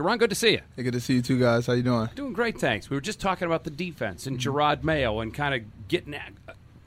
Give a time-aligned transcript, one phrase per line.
[0.00, 0.60] Duron, good to see you.
[0.76, 1.66] Hey, good to see you too, guys.
[1.66, 2.08] How you doing?
[2.14, 2.88] Doing great, thanks.
[2.88, 6.14] We were just talking about the defense and Jerod Mayo and kind of getting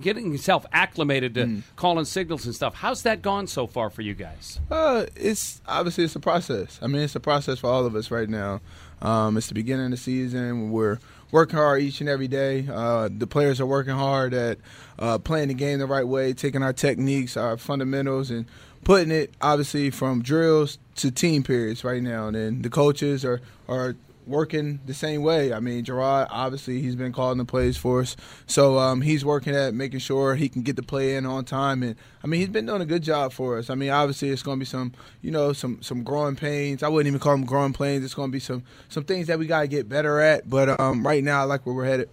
[0.00, 2.74] getting himself acclimated to calling signals and stuff.
[2.74, 4.58] How's that gone so far for you guys?
[4.70, 6.80] Uh, it's obviously it's a process.
[6.82, 8.60] I mean, it's a process for all of us right now.
[9.00, 10.72] Um, it's the beginning of the season.
[10.72, 10.98] We're
[11.30, 12.66] working hard each and every day.
[12.68, 14.58] Uh, the players are working hard at
[14.98, 18.46] uh, playing the game the right way, taking our techniques, our fundamentals, and
[18.86, 22.28] putting it obviously from drills to team periods right now.
[22.28, 23.96] And then the coaches are are
[24.26, 25.52] working the same way.
[25.52, 28.16] I mean, Jerod, obviously, he's been calling the plays for us.
[28.46, 31.82] So um, he's working at making sure he can get the play in on time.
[31.84, 31.94] And,
[32.24, 33.70] I mean, he's been doing a good job for us.
[33.70, 36.82] I mean, obviously, it's going to be some, you know, some some growing pains.
[36.82, 38.04] I wouldn't even call them growing pains.
[38.04, 40.48] It's going to be some some things that we got to get better at.
[40.48, 42.08] But um, right now, I like where we're headed.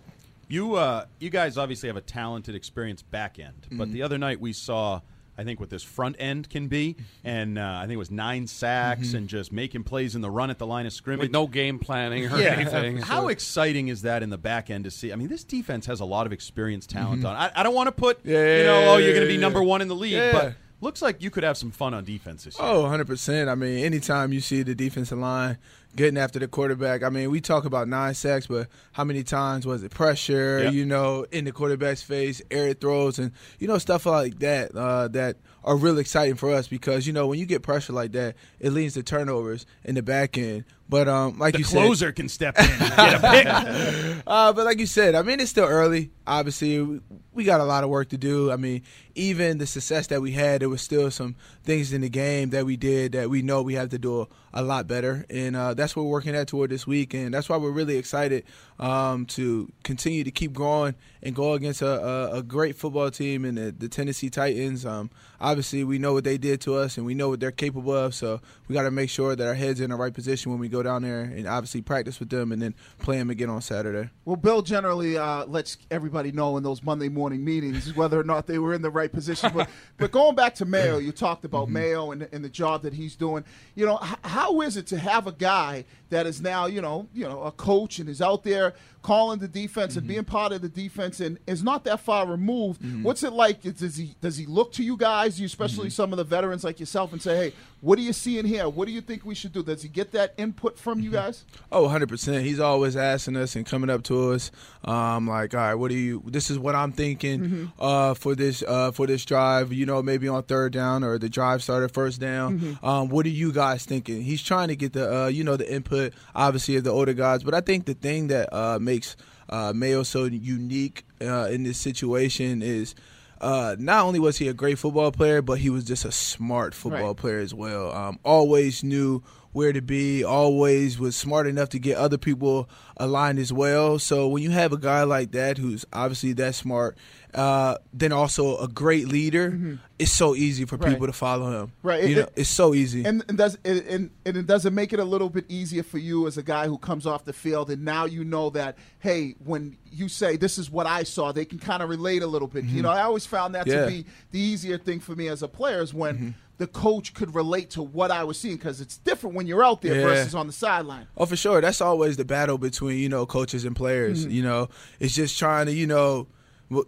[0.47, 3.93] You uh, you guys obviously have a talented, experienced back end, but Mm-hmm.
[3.93, 5.01] the other night we saw,
[5.37, 8.47] I think, what this front end can be, and uh, I think it was nine
[8.47, 9.17] sacks Mm-hmm.
[9.17, 11.23] and just making plays in the run at the line of scrimmage.
[11.25, 12.49] With no game planning or yeah.
[12.55, 12.97] anything.
[12.97, 15.11] How exciting is that in the back end to see?
[15.11, 17.27] I mean, this defense has a lot of experienced talent Mm-hmm.
[17.27, 17.35] on.
[17.35, 19.39] I, I don't want to put, Yeah, you know, oh, you're going to be yeah,
[19.39, 20.31] number one in the league, Yeah.
[20.31, 22.67] but looks like you could have some fun on defense this year.
[22.67, 23.47] Oh, 100%.
[23.49, 25.57] I mean, anytime you see the defensive line
[25.95, 29.65] getting after the quarterback, I mean, we talk about nine sacks, but how many times
[29.65, 30.69] was it pressure, Yeah.
[30.71, 35.07] you know, in the quarterback's face, air throws, and, you know, stuff like that uh,
[35.09, 38.35] that are really exciting for us because, you know, when you get pressure like that,
[38.59, 40.65] it leads to turnovers in the back end.
[40.89, 44.23] But um, like you said, the you closer can step in and get a pick.
[44.27, 46.11] uh, but like you said, I mean, it's still early.
[46.27, 46.99] Obviously, we,
[47.31, 48.51] we got a lot of work to do.
[48.51, 48.83] I mean,
[49.15, 52.65] even the success that we had, there was still some things in the game that
[52.65, 55.73] we did that we know we have to do a, a lot better, and uh,
[55.83, 57.13] that's what we're working at toward this week.
[57.13, 58.45] And that's why we're really excited
[58.79, 63.43] um, to continue to keep growing and go against a, a, a great football team
[63.43, 64.85] in the, the Tennessee Titans.
[64.85, 65.09] Um,
[65.41, 68.15] obviously, we know what they did to us, and we know what they're capable of.
[68.15, 70.69] So we got to make sure that our heads in the right position when we
[70.69, 74.09] go down there, and obviously practice with them, and then play them again on Saturday.
[74.25, 78.47] Well, Bill generally uh, lets everybody know in those Monday morning meetings whether or not
[78.47, 79.51] they were in the right position.
[79.53, 82.93] But, but going back to Mayo, you talked about Mayo and, and the job that
[82.93, 83.43] he's doing.
[83.75, 85.72] You know, how is it to have a guy
[86.09, 89.47] that is now, you know, you know, a coach and is out there calling the
[89.47, 92.81] defense and being part of the defense and is not that far removed?
[93.03, 93.61] What's it like?
[93.61, 96.79] Does he does he look to you guys, you especially some of the veterans like
[96.79, 98.69] yourself, and say, hey, what do you see in here?
[98.69, 99.61] What do you think we should do?
[99.61, 101.43] Does he get that input from you guys?
[101.69, 102.41] Oh, 100%.
[102.41, 104.51] He's always asking us and coming up to us
[104.85, 108.63] um, like, all right, what do you this is what I'm thinking uh, for this
[108.65, 112.21] uh, for this drive, you know, maybe on third down or the drive started first
[112.21, 112.77] down.
[112.83, 114.21] Um, what are you guys thinking?
[114.21, 117.43] He's trying to get the uh, you know, the input obviously of the older guys,
[117.43, 119.15] but I think the thing that uh, makes
[119.49, 122.95] uh, Mayo so unique uh, in this situation is
[123.41, 126.73] uh, not only was he a great football player, but he was just a smart
[126.73, 127.17] football Right.
[127.17, 127.91] player as well.
[127.93, 133.37] Um, always knew where to be, always was smart enough to get other people aligned
[133.39, 133.99] as well.
[133.99, 136.97] So when you have a guy like that who's obviously that smart,
[137.35, 140.91] uh, then also a great leader, it's so easy for Right.
[140.91, 141.71] people to follow him.
[141.81, 142.03] Right.
[142.03, 143.03] You It- know, it- it's so easy.
[143.05, 143.81] And, and does and,
[144.25, 146.67] and, it does it make it a little bit easier for you as a guy
[146.67, 150.57] who comes off the field and now you know that hey when you say this
[150.57, 152.65] is what I saw they can kind of relate a little bit.
[152.65, 153.71] You know I always found that Mm-hmm.
[153.71, 153.85] Yeah.
[153.85, 153.97] Mm-hmm.
[153.97, 157.33] to be the easier thing for me as a player is when the coach could
[157.33, 160.05] relate to what I was seeing because it's different when you're out there Yeah.
[160.05, 161.07] versus on the sideline.
[161.17, 161.61] Oh, for sure.
[161.61, 164.21] That's always the battle between you know coaches and players.
[164.21, 164.31] Mm-hmm.
[164.31, 164.69] You know,
[164.99, 166.27] it's just trying to you know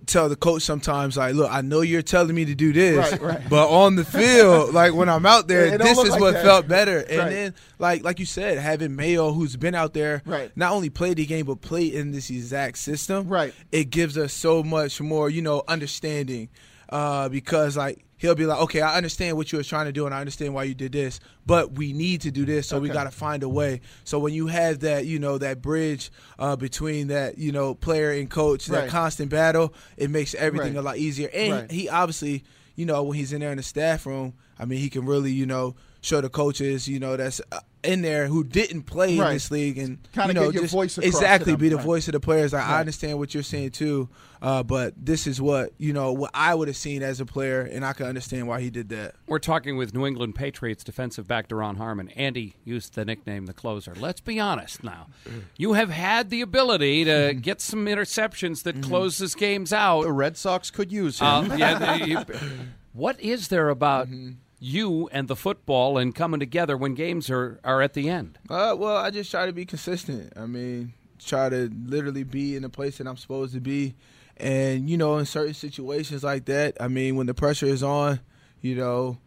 [0.05, 3.21] tell the coach sometimes like, look, I know you're telling me to do this, Right,
[3.21, 3.41] right.
[3.49, 6.43] but on the field, like when I'm out there, Yeah, this is like what that.
[6.43, 6.99] felt better.
[6.99, 7.29] And Right.
[7.29, 10.51] then, like like you said, having Mayo, who's been out there, Right.
[10.55, 13.53] not only played the game but played in this exact system, Right.
[13.71, 16.49] It gives us so much more, you know, understanding.
[16.89, 20.05] Uh, because like he'll be like, okay, I understand what you were trying to do,
[20.05, 22.89] and I understand why you did this, but we need to do this, so we
[22.89, 23.81] got to find a way.
[24.03, 28.11] So when you have that, you know, that bridge uh, between that, you know, player
[28.11, 30.79] and coach, that constant battle, it makes everything Right.
[30.79, 31.29] a lot easier.
[31.33, 31.71] And Right.
[31.71, 32.43] he obviously,
[32.75, 35.31] you know, when he's in there in the staff room, I mean, he can really,
[35.31, 39.27] you know, show the coaches, you know, that's uh, in there who didn't play Right.
[39.29, 41.85] in this league and Kinda you know, get your just voice exactly be the Right.
[41.85, 42.53] voice of the players.
[42.53, 42.79] Like, I Right.
[42.81, 44.09] understand what you're saying too,
[44.41, 47.61] uh, but this is what you know what I would have seen as a player,
[47.61, 49.15] and I can understand why he did that.
[49.27, 52.09] We're talking with New England Patriots defensive back Duron Harmon.
[52.09, 53.93] Andy used the nickname the closer.
[53.99, 55.07] Let's be honest now.
[55.57, 60.03] You have had the ability to get some interceptions that closes games out.
[60.03, 61.51] the Red Sox could use him.
[61.51, 62.25] Uh, yeah, the- you-
[62.93, 64.07] what is there about
[64.59, 68.37] you and the football and coming together when games are, are at the end?
[68.49, 70.33] Uh, well, I just try to be consistent.
[70.37, 73.95] I mean, try to literally be in the place that I'm supposed to be,
[74.37, 78.19] and you know, in certain situations like that, I mean, when the pressure is on,
[78.61, 79.17] you know,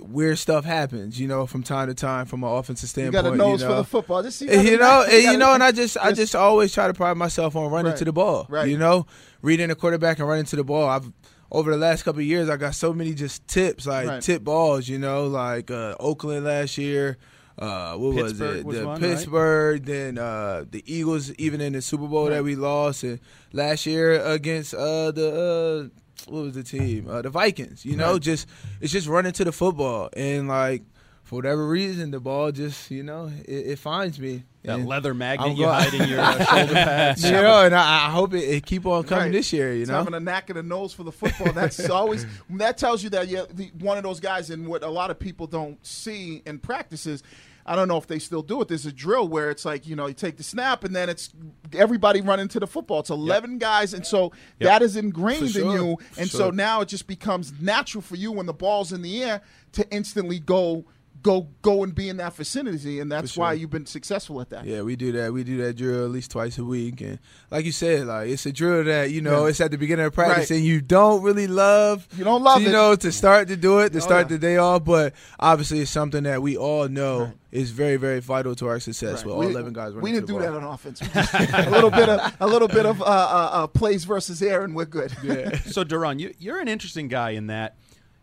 [0.00, 3.24] weird stuff happens, you know, from time to time from an offensive standpoint.
[3.24, 4.22] You got a nose you for the football.
[4.22, 6.72] Just, And, you know, and, you gotta- know, and I just, I just- just always
[6.72, 7.98] try to pride myself on running Right.
[7.98, 8.46] to the ball.
[8.48, 8.68] Right.
[8.68, 9.06] You know,
[9.42, 10.88] reading the quarterback and running to the ball.
[10.88, 11.12] I've
[11.52, 14.22] over the last couple of years, I got so many just tips, like Right.
[14.22, 14.88] tip balls.
[14.88, 17.18] You know, like uh, Oakland last year.
[17.58, 18.64] Uh, what was it?
[18.64, 19.10] was the one, right?
[19.10, 23.20] Pittsburgh, then uh, the Eagles, even in the Super Bowl that we lost, and
[23.52, 25.90] last year against uh, the
[26.26, 27.06] uh, what was the team?
[27.08, 27.84] Uh, the Vikings.
[27.84, 28.22] You know, Right.
[28.22, 28.46] just
[28.80, 30.82] it's just running to the football, and like
[31.32, 34.42] for whatever reason, the ball just you know it, it finds me.
[34.64, 37.24] That And- leather magnet I'm you go- hide in your uh, shoulder pads.
[37.24, 39.32] you know, and I, I hope it, it keep on coming Right.
[39.32, 39.72] this year.
[39.72, 41.52] You It's know, having a knack and a nose for the football.
[41.52, 44.50] That's always that tells you that you're the, one of those guys.
[44.50, 47.22] And what a lot of people don't see in practices,
[47.66, 48.68] I don't know if they still do it.
[48.68, 51.30] There's a drill where it's like you know you take the snap and then it's
[51.72, 53.00] everybody running to the football.
[53.00, 54.68] It's 11 guys, and so Yep.
[54.68, 55.98] that is ingrained For in you.
[56.12, 59.24] For And so now it just becomes natural for you when the ball's in the
[59.24, 59.40] air
[59.72, 60.84] to instantly go.
[61.22, 64.50] Go, go and be in that vicinity, and that's For why you've been successful at
[64.50, 64.64] that.
[64.64, 65.32] Yeah, we do that.
[65.32, 67.20] We do that drill at least twice a week, and
[67.50, 69.50] like you said, like it's a drill that you know Yeah.
[69.50, 70.56] it's at the beginning of practice, Right.
[70.56, 72.08] and you don't really love.
[72.16, 72.72] You don't love you it.
[72.72, 74.36] know, to start to do it, to Oh, start yeah.
[74.36, 74.84] the day off.
[74.84, 77.34] But obviously, it's something that we all know Right.
[77.52, 79.18] is very, very vital to our success.
[79.18, 79.26] Right.
[79.26, 80.42] With We- all eleven guys, We didn't do ball.
[80.42, 81.00] that on offense.
[81.02, 84.74] A little bit of a little bit of uh, uh, uh, plays versus air, and
[84.74, 85.12] we're good.
[85.22, 85.56] Yeah.
[85.66, 87.76] so Duron, you, you're an interesting guy in that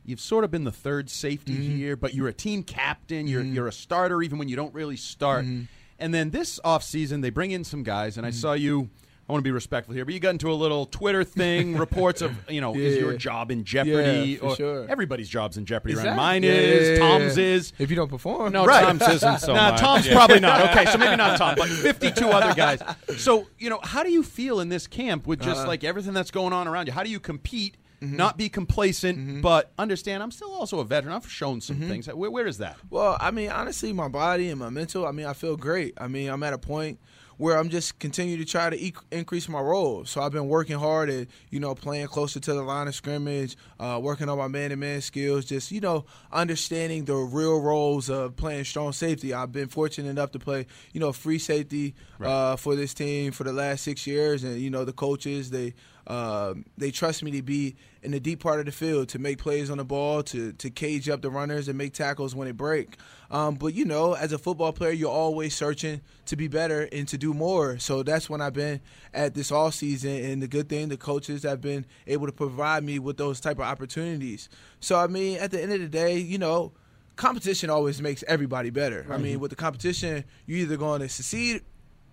[0.10, 1.76] you've sort of been the third safety Mm-hmm.
[1.78, 3.28] here, but you're a team captain.
[3.28, 5.46] You're you're a starter even when you don't really start.
[5.46, 5.64] Mm-hmm.
[6.00, 8.90] And then this offseason, they bring in some guys, and I saw you.
[9.28, 12.24] I want to be respectful here, but you got into a little Twitter thing, reports
[12.24, 14.40] of you know, is your job in jeopardy?
[14.42, 14.88] Yeah, or sure.
[14.90, 16.16] Everybody's job's in jeopardy, right?
[16.16, 17.44] Mine Yeah, is, yeah, yeah, Tom's yeah.
[17.46, 17.74] is.
[17.78, 18.82] If you don't perform, No, Right.
[18.86, 19.80] Tom's isn't so nah, much.
[19.82, 20.14] Tom's Yeah.
[20.16, 20.72] probably not.
[20.72, 22.82] Okay, so maybe not Tom, but 52 other guys.
[23.18, 25.68] So, you know, how do you feel in this camp with just Uh-huh.
[25.68, 26.94] like everything that's going on around you?
[26.94, 28.16] How do you compete, Mm-hmm.
[28.16, 31.14] not be complacent, but understand I'm still also a veteran.
[31.14, 31.90] I've shown some Mm-hmm.
[31.90, 32.08] things.
[32.08, 32.78] Where, where is that?
[32.90, 35.96] Well, I mean, honestly, my body and my mental, I mean, I feel great.
[35.98, 37.00] I mean, I'm at a point
[37.40, 40.04] where I'm just continue to try to e- increase my role.
[40.04, 43.56] So I've been working hard at, you know, playing closer to the line of scrimmage,
[43.80, 46.04] uh, working on my man-to-man skills, just, you know,
[46.34, 49.34] understanding the real roles of playing strong safety.
[49.34, 53.46] I've been fortunate enough to play, you know, free safety uh, for this team for
[53.46, 54.44] the last six years.
[54.44, 55.76] And, you know, the coaches, they
[56.08, 59.38] uh, they trust me to be in the deep part of the field to make
[59.38, 62.56] plays on the ball, to to cage up the runners and make tackles when it
[62.58, 62.98] break.
[63.32, 67.08] Um, but you know, as a football player, you're always searching to be better and
[67.10, 67.78] to do more.
[67.80, 68.82] So that's when I've been
[69.14, 70.12] at this all season.
[70.12, 73.58] And the good thing, the coaches have been able to provide me with those type
[73.58, 74.50] of opportunities.
[74.80, 76.74] So I mean, at the end of the day, you know.
[77.16, 79.06] Competition always makes everybody better.
[79.12, 81.64] I mean, with the competition, you're either going to succeed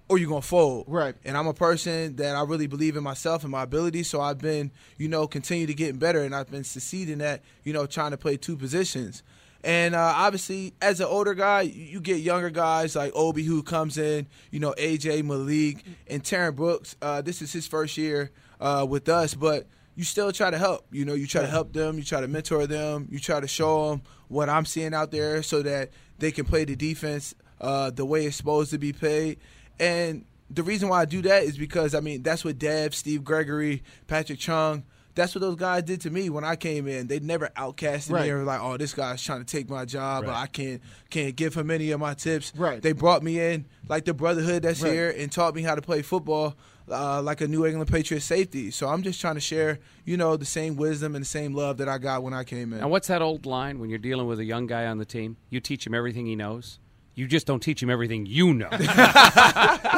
[0.08, 0.84] or you're gonna fold.
[0.86, 1.14] Right.
[1.24, 4.08] And I'm a person that I really believe in myself and my abilities.
[4.08, 7.72] So I've been, you know, continue to getting better, and I've been succeeding at, you
[7.72, 9.22] know, trying to play two positions.
[9.64, 13.62] And uh, obviously, as an older guy, you you get younger guys like Obi who
[13.62, 16.96] comes in, you know, AJ Malik and Terrence Brooks.
[17.02, 18.30] Uh, this is his first year
[18.60, 19.66] uh, with us, but
[19.96, 20.86] you still try to help.
[20.92, 23.48] You know, you try to help them, you try to mentor them, you try to
[23.48, 27.90] show them what I'm seeing out there so that they can play the defense uh,
[27.90, 29.38] the way it's supposed to be played.
[29.78, 33.24] And the reason why I do that is because I mean that's what Dev, Steve
[33.24, 34.84] Gregory, Patrick Chung,
[35.14, 37.06] that's what those guys did to me when I came in.
[37.06, 38.24] They never outcasted Right.
[38.26, 40.42] me or like, oh, this guy's trying to take my job, Right.
[40.42, 40.80] I can't
[41.10, 42.52] can't give him any of my tips.
[42.56, 42.80] Right.
[42.82, 44.92] They brought me in like the brotherhood that's Right.
[44.92, 46.54] here and taught me how to play football.
[46.88, 50.36] Uh, like a New England Patriots safety, so I'm just trying to share, you know,
[50.36, 52.78] the same wisdom and the same love that I got when I came in.
[52.78, 55.36] And what's that old line when you're dealing with a young guy on the team?
[55.50, 56.78] You teach him everything he knows.
[57.16, 58.68] You just don't teach him everything you know.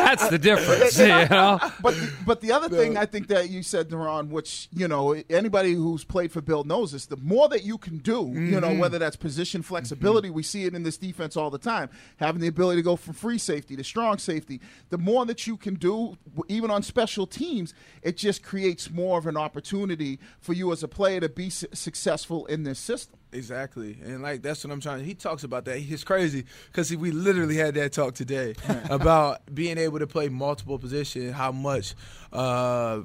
[0.09, 1.59] That's the difference, you know.
[1.83, 5.75] But but the other thing I think that you said, Duron, which you know anybody
[5.75, 7.07] who's played for Bill knows this.
[7.07, 8.79] The more that you can do, you know, mm-hmm.
[8.79, 9.69] whether that's position mm-hmm.
[9.69, 12.95] flexibility, we see it in this defense all the time, having the ability to go
[12.95, 14.61] from free safety to strong safety.
[14.91, 19.27] The more that you can do, even on special teams, it just creates more of
[19.27, 23.19] an opportunity for you as a player to be su- successful in this system.
[23.31, 25.05] Exactly, and like that's what I'm trying.
[25.05, 25.79] He talks about that.
[25.79, 28.55] It's crazy because we literally had that talk today
[28.91, 31.35] about being able to play multiple positions.
[31.35, 31.95] How much
[32.33, 33.03] uh,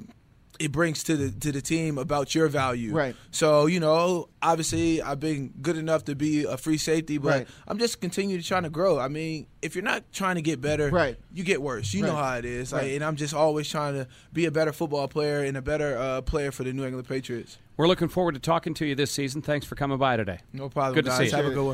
[0.60, 2.92] it brings to the to the team about your value.
[2.92, 3.16] Right.
[3.30, 7.48] So you know, obviously, I've been good enough to be a free safety, but Right.
[7.66, 8.98] I'm just continuing to trying to grow.
[8.98, 11.16] I mean, if you're not trying to get better, Right.
[11.32, 11.92] you get worse.
[11.94, 12.72] You know how it is.
[12.72, 15.96] Like, and I'm just always trying to be a better football player and a better
[15.98, 17.58] uh, player for the New England Patriots.
[17.76, 19.42] We're looking forward to talking to you this season.
[19.42, 20.38] Thanks for coming by today.
[20.52, 21.18] No problem, Good to guys.
[21.18, 21.30] see you.
[21.32, 21.72] Have a good one.